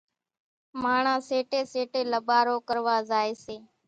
ماڻۿان 0.81 1.19
سيٽيَ 1.27 1.59
سيٽيَ 1.73 2.01
لاٻارو 2.11 2.55
ڪروا 2.67 2.97
زائيَ 3.09 3.31
سي۔ 3.43 3.55